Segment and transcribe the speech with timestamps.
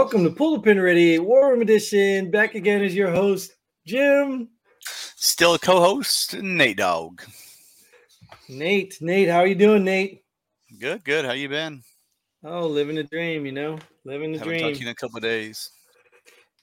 [0.00, 2.30] Welcome to Pull the Pin Already War Room Edition.
[2.30, 3.54] Back again as your host,
[3.86, 4.48] Jim.
[4.80, 7.22] Still a co-host, Nate Dog.
[8.48, 10.22] Nate, Nate, how are you doing, Nate?
[10.78, 11.26] Good, good.
[11.26, 11.82] How you been?
[12.42, 14.62] Oh, living the dream, you know, living the Haven't dream.
[14.62, 15.70] talked to you in a couple of days.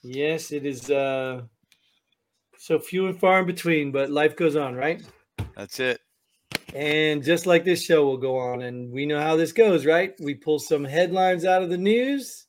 [0.02, 0.90] Yes, it is.
[0.90, 1.42] uh
[2.58, 5.00] So few and far in between, but life goes on, right?
[5.56, 6.00] That's it.
[6.74, 10.12] And just like this show will go on, and we know how this goes, right?
[10.18, 12.47] We pull some headlines out of the news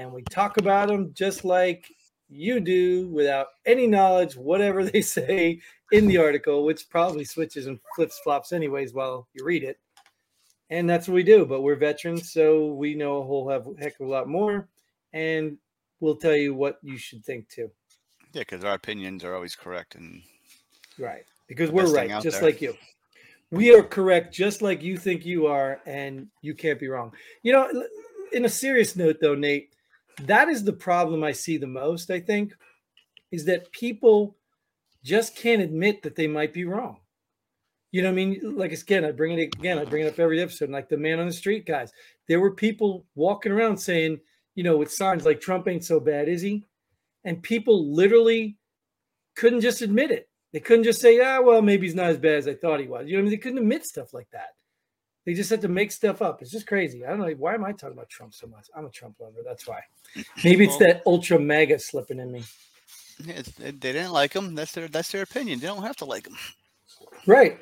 [0.00, 1.86] and we talk about them just like
[2.30, 5.60] you do without any knowledge, whatever they say
[5.92, 9.78] in the article, which probably switches and flips flops anyways while you read it.
[10.70, 11.44] And that's what we do.
[11.44, 14.68] But we're veterans, so we know a whole heck of a lot more.
[15.12, 15.58] And
[15.98, 17.70] we'll tell you what you should think too.
[18.32, 20.22] Yeah, because our opinions are always correct, and
[20.98, 21.24] Right.
[21.48, 22.50] Because we're right, just there.
[22.50, 22.76] like you.
[23.50, 27.12] We are correct, just like you think you are, and you can't be wrong.
[27.42, 27.84] You know,
[28.32, 29.74] in a serious note, though, Nate,
[30.22, 32.52] that is the problem I see the most, I think,
[33.30, 34.36] is that people
[35.02, 36.98] just can't admit that they might be wrong.
[37.92, 38.56] You know what I mean?
[38.56, 41.18] Like, again, I bring it again, I bring it up every episode, like the man
[41.18, 41.92] on the street guys.
[42.28, 44.20] There were people walking around saying,
[44.54, 46.66] you know, with signs like Trump ain't so bad, is he?
[47.24, 48.58] And people literally
[49.34, 50.28] couldn't just admit it.
[50.52, 52.86] They couldn't just say, ah, well, maybe he's not as bad as I thought he
[52.86, 53.06] was.
[53.06, 53.30] You know what I mean?
[53.30, 54.50] They couldn't admit stuff like that.
[55.26, 56.40] They just had to make stuff up.
[56.40, 57.04] It's just crazy.
[57.04, 57.30] I don't know.
[57.32, 58.66] Why am I talking about Trump so much?
[58.74, 59.40] I'm a Trump lover.
[59.44, 59.80] That's why.
[60.44, 62.42] Maybe it's Well- that ultra MAGA slipping in me.
[63.24, 64.54] yeah, they didn't like him.
[64.54, 65.60] That's their that's their opinion.
[65.60, 66.36] They don't have to like him.
[67.26, 67.58] Right.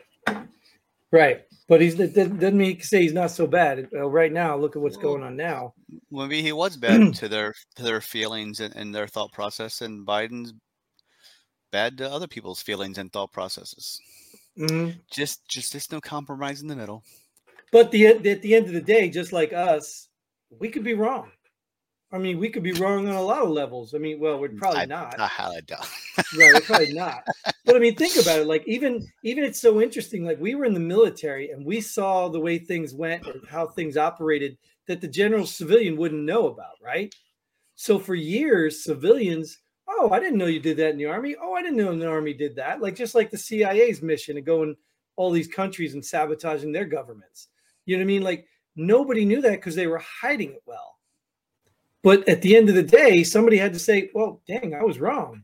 [1.11, 1.42] Right.
[1.69, 3.89] But he's doesn't mean he can say he's not so bad.
[3.93, 5.75] Uh, right now, look at what's going on now.
[6.11, 10.06] Maybe he was bad to their to their feelings and, and their thought process, and
[10.06, 10.53] Biden's
[11.72, 14.00] bad to other people's feelings and thought processes.
[14.59, 14.97] Mhm.
[15.11, 17.03] Just just there's no compromise in the middle.
[17.73, 20.09] But the at the end of the day, just like us,
[20.59, 21.31] we could be wrong.
[22.11, 23.95] I mean, we could be wrong on a lot of levels.
[23.95, 25.21] I mean, well, we're mm, probably I, not.
[25.21, 25.87] I highly doubt.
[26.37, 27.25] right we're probably not
[27.65, 30.65] but i mean think about it like even even it's so interesting like we were
[30.65, 34.56] in the military and we saw the way things went or how things operated
[34.87, 37.15] that the general civilian wouldn't know about right
[37.75, 39.59] so for years civilians
[39.89, 42.09] oh i didn't know you did that in the army oh i didn't know the
[42.09, 44.77] army did that like just like the cia's mission to go in
[45.17, 47.49] all these countries and sabotaging their governments
[47.88, 50.97] you know what i mean like nobody knew that because they were hiding it well
[52.03, 55.00] but at the end of the day somebody had to say well dang i was
[55.00, 55.43] wrong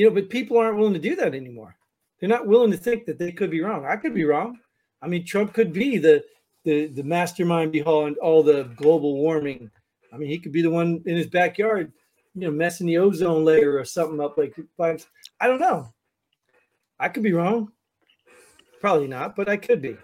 [0.00, 1.76] you know, but people aren't willing to do that anymore.
[2.18, 3.84] They're not willing to think that they could be wrong.
[3.84, 4.58] I could be wrong.
[5.02, 6.24] I mean, Trump could be the
[6.64, 9.70] the the mastermind behind all the global warming.
[10.10, 11.92] I mean, he could be the one in his backyard,
[12.34, 14.38] you know, messing the ozone layer or something up.
[14.38, 14.56] Like,
[15.38, 15.92] I don't know.
[16.98, 17.70] I could be wrong.
[18.80, 19.98] Probably not, but I could be.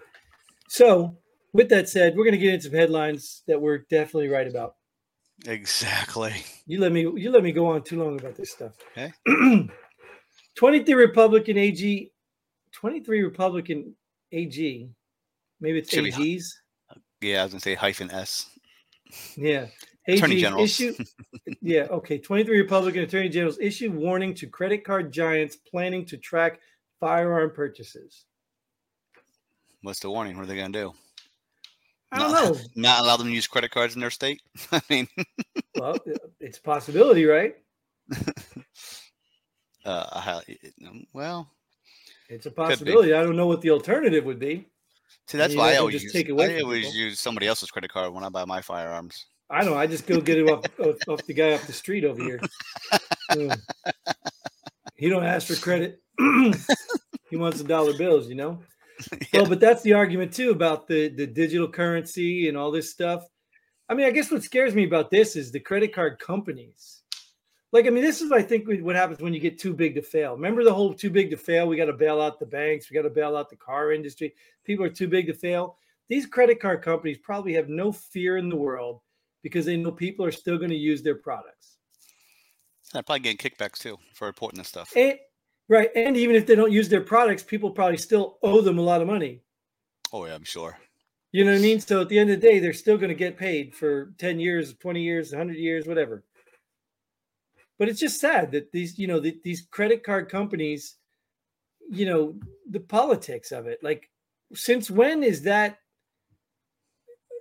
[0.69, 1.17] So,
[1.53, 4.75] with that said, we're going to get into some headlines that we're definitely right about.
[5.45, 6.33] exactly.
[6.65, 8.73] You let me you let me go on too long about this stuff.
[8.97, 9.11] Okay.
[10.55, 12.11] 23 Republican AG
[12.73, 13.95] 23 Republican
[14.31, 14.89] AG.
[15.61, 16.43] Maybe it's Should be- AGs.
[17.21, 18.49] Yeah, I was gonna say hyphen S.
[19.35, 19.67] Yeah.
[20.07, 20.69] Attorney AGs generals.
[20.79, 20.93] Issue,
[21.61, 22.17] yeah, okay.
[22.17, 26.59] 23 Republican attorney generals issue warning to credit card giants planning to track
[26.99, 28.25] firearm purchases.
[29.81, 30.35] What's the warning?
[30.35, 30.93] What are they gonna do?
[32.11, 32.59] I don't Not- know.
[32.75, 34.41] Not allow them to use credit cards in their state.
[34.71, 35.07] I mean,
[35.75, 35.97] Well,
[36.39, 37.55] it's a possibility, right?
[39.85, 40.41] uh, I
[41.13, 41.51] well,
[42.29, 43.13] It's a possibility.
[43.13, 44.67] I don't know what the alternative would be.
[45.27, 46.13] see, that's why I always just use.
[46.13, 46.99] take it away I always people.
[46.99, 49.25] use somebody else's credit card when I buy my firearms.
[49.49, 49.77] I don't know.
[49.77, 52.39] I just go get it off, off, off the guy off the street over here.
[53.31, 53.57] Mm.
[54.95, 56.01] He don't ask for credit.
[57.29, 58.59] he wants the dollar bills, you know.
[59.33, 59.41] Yeah.
[59.41, 63.27] Well, but that's the argument too about the the digital currency and all this stuff.
[63.89, 67.03] I mean, I guess what scares me about this is the credit card companies.
[67.71, 70.01] Like, I mean, this is I think what happens when you get too big to
[70.01, 70.33] fail.
[70.33, 71.67] Remember the whole too big to fail?
[71.67, 72.89] We got to bail out the banks.
[72.89, 74.33] We got to bail out the car industry.
[74.63, 75.77] People are too big to fail.
[76.09, 79.01] These credit card companies probably have no fear in the world
[79.43, 81.77] because they know people are still going to use their products.
[82.93, 84.93] I probably getting kickbacks too for reporting this stuff.
[84.95, 85.17] And
[85.69, 88.83] right, and even if they don't use their products, people probably still owe them a
[88.83, 89.41] lot of money.
[90.13, 90.77] Oh yeah, I'm sure.
[91.31, 91.79] You know what I mean?
[91.79, 94.39] So at the end of the day, they're still going to get paid for 10
[94.39, 96.23] years, 20 years, 100 years, whatever.
[97.77, 100.95] But it's just sad that these, you know, the, these credit card companies,
[101.89, 102.35] you know,
[102.69, 103.79] the politics of it.
[103.83, 104.09] Like,
[104.53, 105.79] since when is that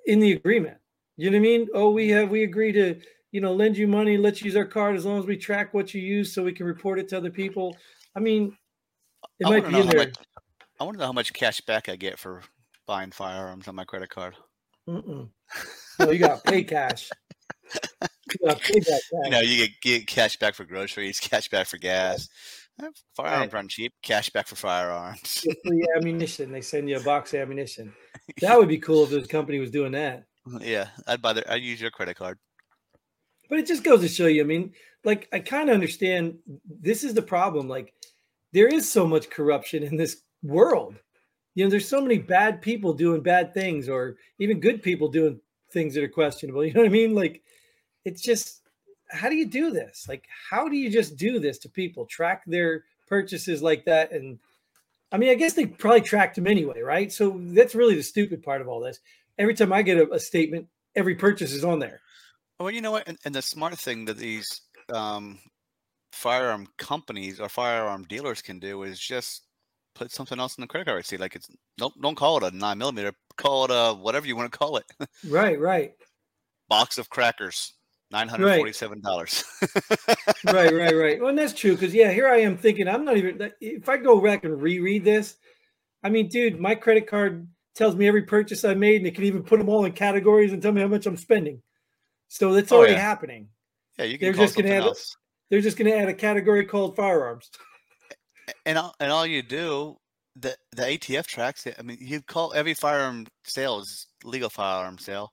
[0.06, 0.78] in the agreement?
[1.17, 1.69] You know what I mean?
[1.73, 3.00] Oh, we have, we agree to,
[3.32, 5.73] you know, lend you money, let you use our card as long as we track
[5.73, 7.76] what you use so we can report it to other people.
[8.16, 8.56] I mean,
[9.38, 9.98] it I might be in there.
[10.06, 10.14] much.
[10.80, 12.42] I want to know how much cash back I get for
[12.86, 14.34] buying firearms on my credit card.
[14.88, 15.28] Mm-mm.
[15.98, 17.10] No, you got to pay cash.
[17.72, 18.48] you
[19.30, 22.28] know, you get, get cash back for groceries, cash back for gas.
[22.82, 23.92] Eh, Firearms aren't cheap.
[24.02, 25.46] Cash back for firearms.
[25.66, 26.52] free ammunition.
[26.52, 27.92] They send you a box of ammunition.
[28.40, 30.24] That would be cool if this company was doing that.
[30.60, 31.32] Yeah, I'd buy.
[31.32, 32.38] Their, I'd use your credit card.
[33.48, 34.42] But it just goes to show you.
[34.42, 34.72] I mean,
[35.06, 36.38] like I kind of understand.
[36.68, 37.68] This is the problem.
[37.68, 37.94] Like
[38.52, 40.96] there is so much corruption in this world.
[41.54, 45.40] You know, there's so many bad people doing bad things, or even good people doing
[45.72, 46.64] things that are questionable.
[46.66, 47.14] You know what I mean?
[47.14, 47.42] Like
[48.04, 48.60] it's just
[49.08, 50.06] how do you do this?
[50.08, 52.06] Like, how do you just do this to people?
[52.06, 54.12] Track their purchases like that?
[54.12, 54.38] And
[55.12, 57.12] I mean, I guess they probably tracked them anyway, right?
[57.12, 58.98] So that's really the stupid part of all this.
[59.38, 62.00] Every time I get a, a statement, every purchase is on there.
[62.58, 63.06] Well, you know what?
[63.06, 64.62] And, and the smart thing that these
[64.92, 65.38] um,
[66.12, 69.42] firearm companies or firearm dealers can do is just
[69.94, 71.20] put something else in the credit card receipt.
[71.20, 71.48] Like it's
[71.78, 74.76] don't don't call it a nine millimeter, call it a whatever you want to call
[74.76, 74.84] it.
[75.28, 75.92] right, right.
[76.68, 77.72] Box of crackers.
[78.12, 79.42] Nine hundred forty-seven dollars.
[80.46, 81.20] right, right, right.
[81.20, 83.50] Well, and that's true because yeah, here I am thinking I'm not even.
[83.60, 85.34] If I go back and reread this,
[86.04, 89.24] I mean, dude, my credit card tells me every purchase I made, and it can
[89.24, 91.62] even put them all in categories and tell me how much I'm spending.
[92.28, 93.00] So that's oh, already yeah.
[93.00, 93.48] happening.
[93.98, 94.26] Yeah, you can.
[94.26, 94.82] They're just going to add.
[94.82, 95.16] Else.
[95.50, 97.50] They're just going to add a category called firearms.
[98.64, 99.96] And all, and all you do,
[100.37, 101.76] the the ATF tracks it.
[101.78, 105.32] I mean, you call every firearm sale is legal firearm sale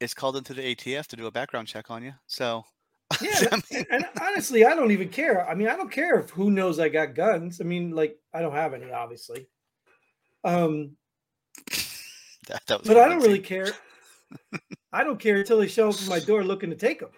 [0.00, 2.12] it's called into the ATF to do a background check on you.
[2.26, 2.64] So
[3.22, 5.48] yeah, I mean, and honestly, I don't even care.
[5.48, 7.60] I mean, I don't care if who knows I got guns.
[7.60, 9.48] I mean, like I don't have any, obviously.
[10.42, 10.96] Um,
[12.48, 13.68] that, that but I don't really care.
[14.92, 17.10] I don't care until they show up at my door looking to take them.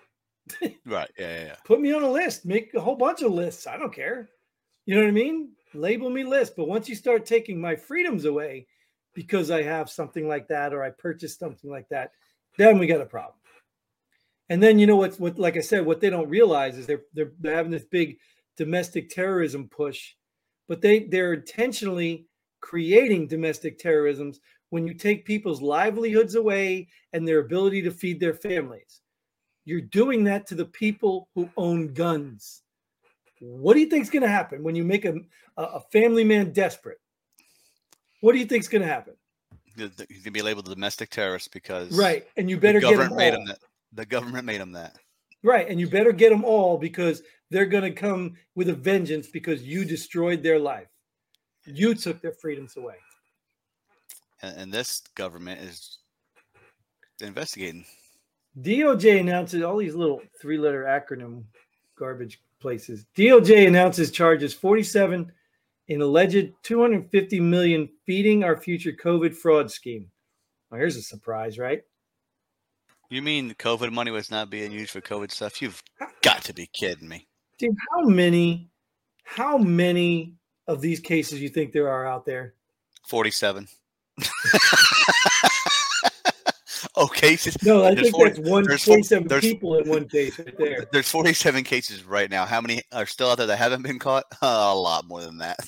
[0.87, 1.10] Right.
[1.19, 1.56] Yeah, yeah.
[1.64, 2.44] Put me on a list.
[2.44, 3.66] Make a whole bunch of lists.
[3.66, 4.28] I don't care.
[4.84, 5.50] You know what I mean?
[5.75, 6.54] Label me list.
[6.56, 8.66] But once you start taking my freedoms away
[9.14, 12.12] because I have something like that or I purchased something like that,
[12.58, 13.34] then we got a problem.
[14.48, 17.02] And then you know what's what like I said, what they don't realize is they're
[17.14, 18.19] they're, they're having this big
[18.56, 20.14] domestic terrorism push,
[20.69, 22.26] but they they're intentionally
[22.60, 24.40] creating domestic terrorisms
[24.70, 29.00] when you take people's livelihoods away and their ability to feed their families.
[29.67, 32.63] You're doing that to the people who own guns.
[33.41, 35.17] What do you think is going to happen when you make a,
[35.59, 36.99] a family man desperate?
[38.23, 39.15] What do you think is going to happen?
[39.77, 43.35] He's gonna be labeled a domestic terrorist because right, and you better get them made
[43.35, 43.41] all.
[43.41, 43.59] him that.
[43.93, 44.97] The government made him that.
[45.43, 49.63] Right, and you better get them all because they're gonna come with a vengeance because
[49.63, 50.89] you destroyed their life.
[51.67, 52.95] You took their freedoms away.
[54.41, 55.99] And, and this government is
[57.21, 57.85] investigating.
[58.61, 61.44] DOJ announces all these little three-letter acronym
[61.99, 63.05] garbage places.
[63.17, 65.31] DOJ announces charges 47
[65.88, 70.11] in alleged 250 million feeding our future COVID fraud scheme.
[70.70, 71.82] Well, here's a surprise, right?
[73.08, 75.62] You mean the COVID money was not being used for COVID stuff?
[75.62, 75.81] You've
[76.23, 77.29] got to be kidding me.
[77.58, 78.69] Dude, how many
[79.23, 80.35] how many
[80.67, 82.55] of these cases you think there are out there?
[83.06, 83.69] 47.
[86.96, 87.56] oh, cases.
[87.62, 90.56] No, I there's think 40, that's one there's 47 there's, people in one case right
[90.58, 90.86] there.
[90.93, 92.46] There's 47 cases right now.
[92.46, 94.24] How many are still out there that haven't been caught?
[94.43, 95.58] Uh, a lot more than that.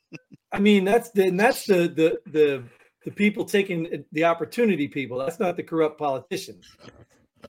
[0.52, 2.64] I mean, that's the and that's the the the
[3.04, 5.18] the people taking the opportunity people.
[5.18, 6.66] That's not the corrupt politicians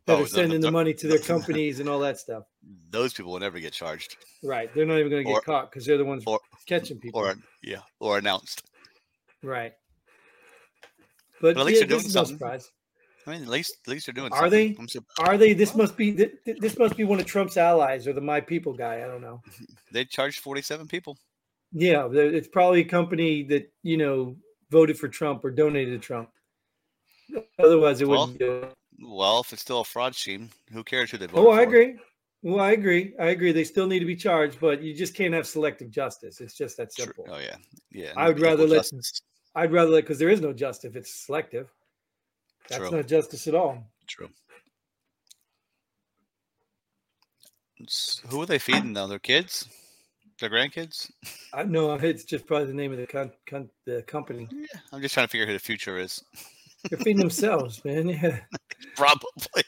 [0.06, 2.44] that oh, are sending no, the money to their companies and all that stuff.
[2.90, 4.18] Those people will never get charged.
[4.44, 4.74] Right.
[4.74, 7.22] They're not even going to get or, caught because they're the ones or, catching people.
[7.22, 8.64] Or yeah, or announced.
[9.42, 9.74] Right.
[11.42, 12.38] But, but at least yeah, they're doing something.
[12.40, 12.60] No
[13.26, 14.32] I mean, at least at least they're doing.
[14.34, 14.76] Are something.
[14.76, 15.24] they?
[15.24, 15.54] Are they?
[15.54, 16.12] This must be
[16.46, 18.98] this must be one of Trump's allies or the MyPillow guy.
[18.98, 19.42] I don't know.
[19.92, 21.20] They charged forty-seven people.
[21.72, 24.36] Yeah, it's probably a company that you know
[24.72, 26.30] voted for Trump or donated to Trump.
[27.60, 28.74] Otherwise, it well, wouldn't.
[29.00, 31.46] Well, if it's still a fraud scheme, who cares who they vote?
[31.46, 31.96] Oh, I agree.
[32.42, 33.14] Well, I agree.
[33.20, 33.52] I agree.
[33.52, 36.42] They still need to be charged, but you just can't have selective justice.
[36.42, 37.26] It's just that simple.
[37.30, 37.56] Oh yeah,
[37.92, 38.14] yeah.
[38.18, 38.78] I would rather let.
[38.80, 39.22] Justice.
[39.56, 41.72] I'd rather let because there is no justice if it's selective.
[42.70, 42.98] That's True.
[42.98, 43.84] not justice at all.
[44.08, 44.30] True.
[47.78, 49.08] It's, who are they feeding though?
[49.08, 49.68] Their kids?
[50.40, 51.12] Their grandkids?
[51.54, 54.48] I know it's just probably the name of the con, con, the company.
[54.52, 56.24] Yeah, I'm just trying to figure out who the future is.
[56.90, 58.10] They're feeding themselves, man.
[58.10, 58.40] Yeah,
[58.96, 59.64] probably.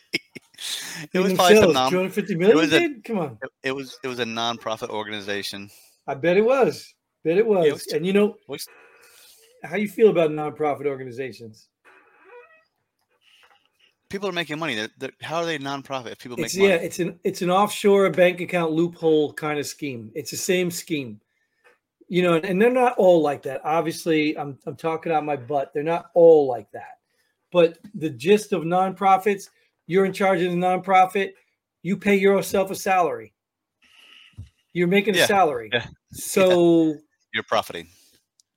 [1.14, 2.58] it was probably some non- 250 million.
[2.58, 3.38] It was a, Come on.
[3.42, 5.70] It, it, was it was a non-profit organization.
[6.08, 6.94] I bet it was.
[7.24, 7.66] Bet it was.
[7.66, 8.68] It was and you know, was,
[9.64, 11.68] how you feel about non-profit organizations?
[14.10, 14.76] People are making money.
[14.76, 16.74] They're, they're, how are they nonprofit if people it's, make money?
[16.74, 20.12] Yeah, it's an it's an offshore bank account loophole kind of scheme.
[20.16, 21.20] It's the same scheme,
[22.08, 23.62] you know, and, they're not all like that.
[23.64, 25.72] Obviously, I'm I'm talking out my butt.
[25.74, 27.00] They're not all like that,
[27.52, 29.50] but the gist of nonprofits,
[29.88, 31.34] you're in charge of the nonprofit.
[31.84, 33.34] you pay yourself a salary.
[34.74, 35.70] You're making Yeah, a salary.
[35.72, 36.96] yeah, So
[37.34, 37.88] You're profiting.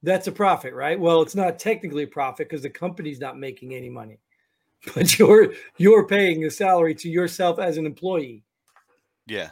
[0.02, 0.98] that's a profit, right?
[0.98, 4.18] Well, it's not technically a profit because the company's not making any money.
[4.94, 8.44] But you're you're paying the salary to yourself as an employee.
[9.26, 9.48] Yeah.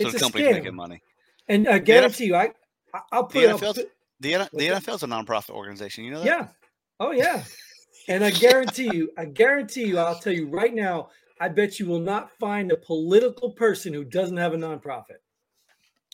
[0.00, 1.02] So It's the a company's making money.
[1.48, 2.52] And I guarantee you, I
[3.12, 3.60] I'll The put up.
[4.20, 4.68] The, the?
[4.68, 6.04] NFL's a nonprofit organization.
[6.04, 6.26] You know that?
[6.26, 6.48] Yeah.
[7.00, 7.44] Oh yeah.
[8.08, 11.10] And I guarantee you, I guarantee you, I'll tell you right now,
[11.40, 15.18] I bet you will not find a political person who doesn't have a nonprofit.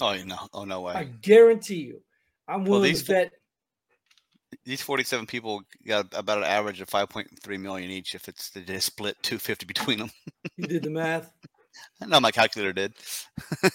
[0.00, 0.38] Oh, you know.
[0.53, 0.95] Oh, no way.
[0.95, 2.03] I guarantee you.
[2.47, 3.33] I'm Well, willing these to bet.
[4.69, 8.87] These 47 people got about an average of 5.3 million each if it's they just
[8.87, 10.11] split 250 between them.
[10.59, 11.33] You did the math.
[12.07, 12.93] Know my calculator did.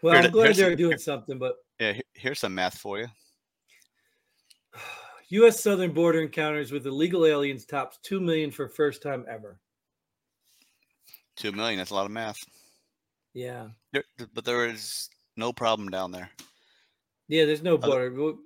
[0.00, 3.00] well, Here I'm glad they're some- doing something, but Yeah, he- here's some math for
[3.00, 3.08] you.
[5.30, 5.60] U.S.
[5.60, 9.58] southern border encounters with illegal aliens tops two million for first time ever.
[11.38, 11.78] 2 million.
[11.78, 12.38] That's a lot of math.
[13.32, 14.04] Yeah, There,
[14.34, 16.30] but there is no problem down there.
[17.34, 17.44] Yeah.
[17.44, 18.38] There's no border, Well,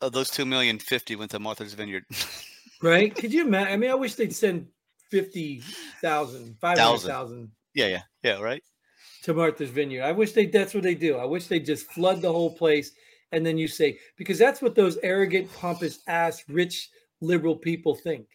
[0.00, 2.04] Of those 2 million, 50 went to Martha's Vineyard.
[2.82, 3.14] right?
[3.14, 3.72] Could you imagine?
[3.72, 4.66] I mean, I wish they'd send
[5.10, 8.62] 50,000, 500,000 yeah, yeah, yeah, right?
[9.22, 10.04] to Martha's Vineyard.
[10.04, 11.16] I wish they that's what they do.
[11.16, 12.92] I wish they just flood the whole place
[13.32, 18.26] and then you say because that's what those arrogant, pompous ass rich liberal people think.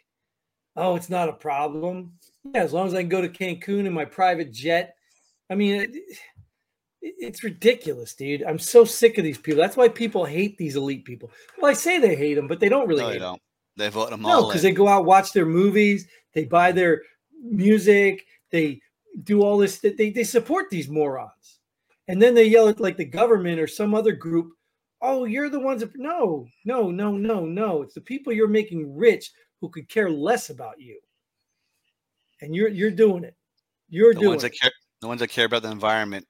[0.76, 2.14] Oh, it's not a problem.
[2.44, 4.96] Yeah, as long as I can go to Cancun in my private jet.
[5.50, 6.20] I mean, it-
[7.04, 8.44] it's ridiculous, dude.
[8.44, 9.62] I'm so sick of these people.
[9.62, 11.32] That's why people hate these elite people.
[11.60, 13.42] Well, I say they hate them, but they don't really no, hate they don't.
[13.76, 14.42] They vote them all.
[14.42, 17.02] No, because they go out watch their movies, they buy their
[17.44, 18.80] music, they
[19.24, 19.80] do all this.
[19.80, 21.60] They they support these morons,
[22.08, 24.52] and then they yell at like the government or some other group.
[25.02, 27.82] Oh, you're the ones that no, no, no, no, no.
[27.82, 31.00] It's the people you're making rich who could care less about you,
[32.42, 33.36] and you're you're doing it.
[33.90, 34.52] You're the doing ones it.
[34.52, 36.26] that care, the ones that care about the environment,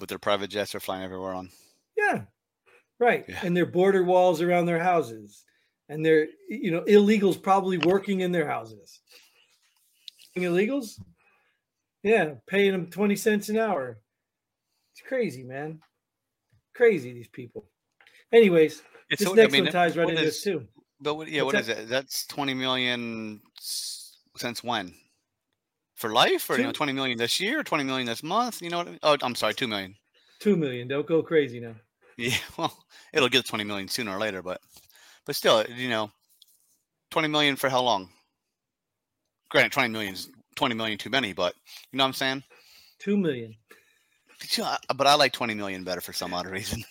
[0.00, 1.50] with their private jets are flying everywhere on.
[1.96, 2.22] Yeah.
[3.00, 3.24] Right.
[3.28, 3.40] Yeah.
[3.42, 5.44] And their border walls around their houses.
[5.88, 9.00] And they're, you know, illegals probably working in their houses.
[10.36, 11.00] Illegals?
[12.02, 13.98] Yeah, paying them 20 cents an hour.
[14.92, 15.80] It's crazy, man.
[16.74, 17.68] Crazy, these people.
[18.32, 20.68] Anyways, It's this so- next I mean, one ties right into is- this too.
[21.00, 21.88] But what, yeah, What's what is it?
[21.88, 24.94] That's 20 million s- since when?
[25.98, 28.62] For life, or you know, 20 million this year, 20 million this month?
[28.62, 29.00] You know what I mean?
[29.02, 29.96] Oh, I'm sorry, 2 million.
[30.38, 30.86] Two million.
[30.86, 31.74] Don't go crazy now.
[32.16, 32.72] Yeah, well,
[33.12, 34.60] it'll get 20 million sooner or later, but
[35.26, 36.12] but still, you know,
[37.10, 38.10] 20 million for how long?
[39.50, 41.54] Granted, 20 million is 20 million too many, but
[41.90, 42.44] you know what I'm saying?
[43.00, 43.56] Two million.
[44.96, 46.84] But, I- like 20 million better for some odd reason.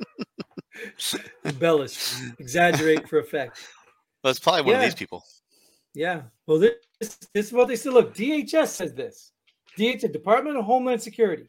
[1.44, 2.14] Embellish.
[2.40, 3.60] Exaggerate for effect.
[4.24, 5.24] It's probably one of these people.
[5.94, 6.22] Yeah.
[6.46, 7.92] Well, this, this is what they said.
[7.92, 9.32] Look, DHS says this.
[9.78, 11.46] DHS, Department of Homeland Security.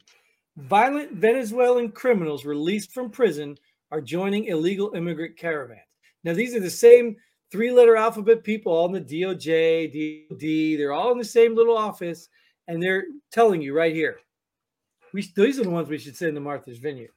[0.56, 3.56] Violent Venezuelan criminals released from prison
[3.90, 5.80] are joining illegal immigrant caravans.
[6.24, 7.16] Now, these are the same
[7.50, 10.78] three-letter alphabet people, all in the DOJ, DOD.
[10.78, 12.28] They're all in the same little office,
[12.68, 14.18] and they're telling you right here.
[15.12, 17.10] We these are the ones we should send to Martha's Vineyard.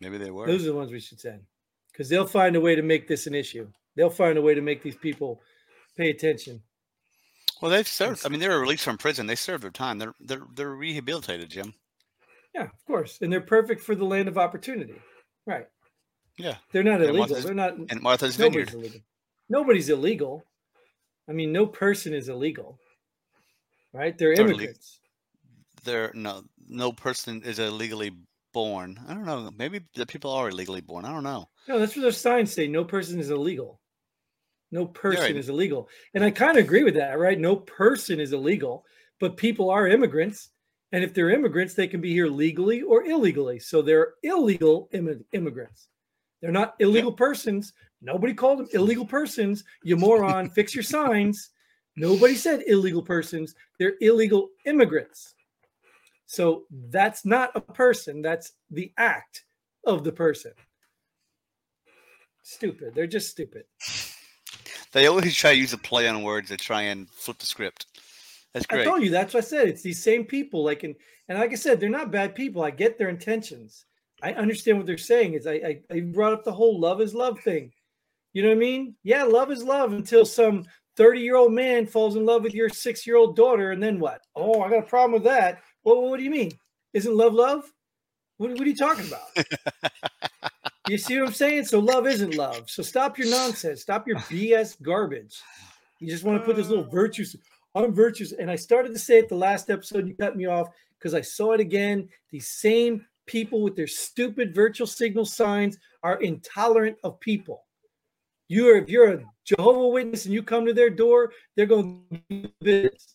[0.00, 0.46] Maybe they were.
[0.46, 1.42] Those are the ones we should send
[1.92, 3.68] because they'll find a way to make this an issue.
[3.96, 5.42] They'll find a way to make these people
[5.96, 6.62] pay attention.
[7.60, 8.24] Well, they've served.
[8.24, 9.26] I mean, they were released from prison.
[9.26, 9.98] They served their time.
[9.98, 11.74] They're they're they're rehabilitated, Jim.
[12.54, 13.18] Yeah, of course.
[13.20, 14.94] And they're perfect for the land of opportunity.
[15.46, 15.66] Right.
[16.38, 16.56] Yeah.
[16.72, 17.18] They're not And illegal.
[17.28, 18.80] Martha's- They're not And Martha's nobody's Vineyard.
[18.86, 19.00] illegal.
[19.48, 20.44] Nobody's illegal.
[21.28, 22.78] I mean, no person is illegal.
[23.92, 24.16] Right?
[24.16, 25.00] They're They're immigrants.
[25.84, 28.12] There, no, no person is illegally
[28.52, 28.98] born.
[29.08, 29.50] I don't know.
[29.56, 31.04] Maybe the people are illegally born.
[31.04, 31.48] I don't know.
[31.68, 32.66] No, that's what their signs say.
[32.68, 33.79] No person is illegal.
[34.72, 35.36] No person right.
[35.36, 35.88] is illegal.
[36.14, 37.38] And I kind of agree with that, right?
[37.38, 38.84] No person is illegal,
[39.18, 40.50] but people are immigrants.
[40.92, 43.58] And if they're immigrants, they can be here legally or illegally.
[43.58, 45.88] So they're illegal immi- immigrants.
[46.40, 47.72] They're not illegal persons.
[48.00, 49.64] Nobody called them illegal persons.
[49.82, 51.50] You moron, fix your signs.
[51.96, 53.54] Nobody said illegal persons.
[53.78, 55.34] They're illegal immigrants.
[56.26, 58.22] So that's not a person.
[58.22, 59.44] That's the act
[59.84, 60.52] of the person.
[62.42, 62.94] Stupid.
[62.94, 63.64] They're just stupid.
[64.92, 67.86] They always try to use a play on words to try and flip the script.
[68.52, 68.82] That's great.
[68.82, 69.68] I told you that's what I said.
[69.68, 70.64] It's these same people.
[70.64, 70.94] Like and
[71.28, 72.62] and like I said, they're not bad people.
[72.62, 73.84] I get their intentions.
[74.22, 75.34] I understand what they're saying.
[75.34, 77.72] Is I, I I brought up the whole love is love thing.
[78.32, 78.94] You know what I mean?
[79.02, 80.64] Yeah, love is love until some
[80.96, 84.00] 30 year old man falls in love with your six year old daughter, and then
[84.00, 84.22] what?
[84.34, 85.62] Oh, I got a problem with that.
[85.84, 86.52] Well, what do you mean?
[86.92, 87.64] Isn't love love?
[88.38, 89.92] What, what are you talking about?
[90.88, 91.64] you see what I'm saying?
[91.66, 92.70] So love isn't love.
[92.70, 93.82] So stop your nonsense.
[93.82, 95.40] Stop your BS garbage.
[95.98, 96.90] You just want to put this little uh.
[96.90, 97.36] virtues.
[97.74, 98.32] I'm virtuous.
[98.32, 100.68] And I started to say it the last episode, you cut me off
[100.98, 102.08] because I saw it again.
[102.30, 107.64] These same people with their stupid virtual signal signs are intolerant of people.
[108.48, 112.02] You are if you're a Jehovah Witness and you come to their door, they're going
[112.30, 113.14] to business.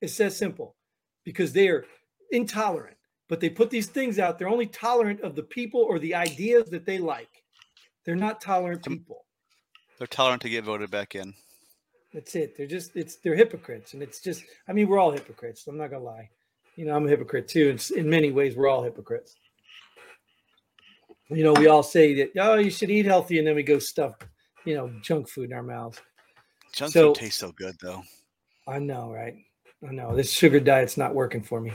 [0.00, 0.76] It's that simple
[1.24, 1.84] because they are
[2.30, 2.95] intolerant.
[3.28, 4.38] But they put these things out.
[4.38, 7.42] They're only tolerant of the people or the ideas that they like.
[8.04, 9.24] They're not tolerant people.
[9.98, 11.34] They're tolerant to get voted back in.
[12.14, 12.56] That's it.
[12.56, 15.66] They're just it's they're hypocrites, and it's just I mean we're all hypocrites.
[15.66, 16.30] I'm not gonna lie.
[16.76, 17.68] You know I'm a hypocrite too.
[17.68, 19.34] It's in many ways we're all hypocrites.
[21.28, 23.78] You know we all say that oh you should eat healthy, and then we go
[23.78, 24.14] stuff
[24.64, 26.00] you know junk food in our mouths.
[26.72, 28.02] Junk so, food tastes so good though.
[28.68, 29.34] I know, right?
[29.86, 31.72] I know this sugar diet's not working for me.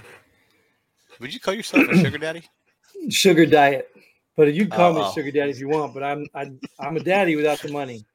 [1.20, 2.44] Would you call yourself a sugar daddy?
[3.10, 3.90] Sugar diet,
[4.38, 5.92] but you can call oh, me sugar daddy if you want.
[5.92, 8.06] But I'm I, I'm a daddy without the money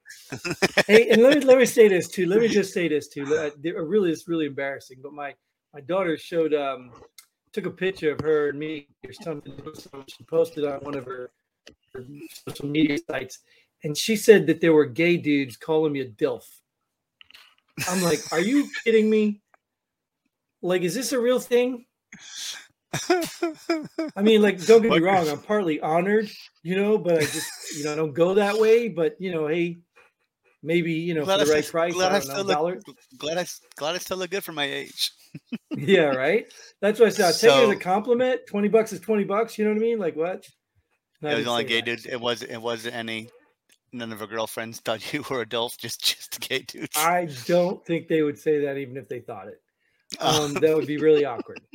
[0.87, 2.27] hey, and let me let me say this too.
[2.27, 3.25] Let me just say this too.
[3.63, 4.99] It really it's really embarrassing.
[5.03, 5.35] But my
[5.73, 6.93] my daughter showed um
[7.53, 9.53] took a picture of her and me or something.
[10.09, 11.31] She posted on one of her,
[11.95, 12.05] her
[12.49, 13.41] social media sites,
[13.85, 16.45] and she said that there were gay dudes calling me a dilf.
[17.89, 19.43] I'm like, are you kidding me?
[20.63, 21.85] Like, is this a real thing?
[24.17, 26.31] I mean, like, don't get me wrong, I'm partly honored,
[26.63, 28.89] you know, but I just, you know, I don't go that way.
[28.89, 29.79] But you know, hey,
[30.63, 31.95] maybe you know glad for the right price.
[31.95, 32.83] Glad I, I still look,
[33.17, 35.13] glad I glad I still look good for my age.
[35.77, 36.47] yeah, right.
[36.81, 37.27] That's what I said.
[37.27, 38.41] I'll so, take it as a compliment.
[38.49, 39.59] Twenty bucks is twenty bucks.
[39.59, 39.99] You know what I mean?
[39.99, 40.47] Like what?
[41.23, 42.07] it was only gay dude.
[42.07, 43.31] It was it wasn't any.
[43.93, 45.77] None of her girlfriends thought you were adults.
[45.77, 46.97] Just just gay dudes.
[46.97, 49.63] I don't think they would say that even if they thought it.
[50.21, 50.47] Oh.
[50.47, 51.61] Um, that would be really awkward.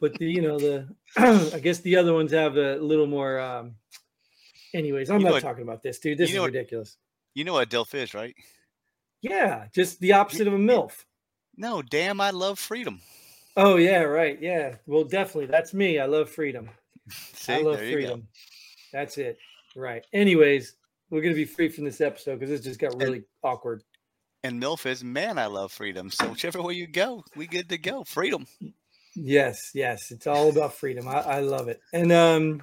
[0.00, 3.40] But the you know the I guess the other ones have a little more.
[3.40, 3.74] Um,
[4.74, 6.18] anyways, I'm you not talking about this, dude.
[6.18, 6.96] This is ridiculous.
[7.34, 8.34] You know what DILF is, right?
[9.20, 11.04] Yeah, just the opposite of a MILF.
[11.56, 13.00] No, damn, I love freedom.
[13.56, 14.40] Oh yeah, right.
[14.40, 14.76] Yeah.
[14.86, 15.46] Well, definitely.
[15.46, 15.98] That's me.
[15.98, 16.70] I love freedom.
[17.10, 18.20] See, I love freedom.
[18.20, 18.26] Go.
[18.92, 19.38] That's it.
[19.74, 20.06] Right.
[20.12, 20.74] Anyways,
[21.10, 23.82] we're gonna be free from this episode because this just got really and, awkward.
[24.44, 26.10] And MILF is man, I love freedom.
[26.10, 28.04] So whichever way you go, we good to go.
[28.04, 28.46] Freedom.
[29.20, 30.12] Yes, yes.
[30.12, 31.08] It's all about freedom.
[31.08, 31.80] I, I love it.
[31.92, 32.62] And um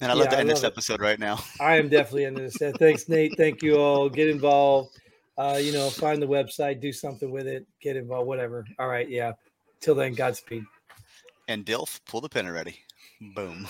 [0.00, 1.38] and I love to end this episode right now.
[1.60, 2.56] I am definitely ending this.
[2.78, 3.34] Thanks, Nate.
[3.36, 4.08] Thank you all.
[4.08, 4.98] Get involved.
[5.38, 8.66] Uh, you know, find the website, do something with it, get involved, whatever.
[8.78, 9.32] All right, yeah.
[9.80, 10.64] Till then, Godspeed.
[11.48, 12.80] And Dilf, pull the pin already.
[13.34, 13.66] Boom.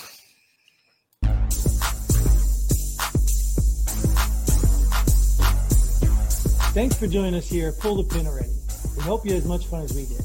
[6.73, 7.73] Thanks for joining us here.
[7.73, 8.53] Pull the pin already.
[8.97, 10.25] We hope you had as much fun as we did.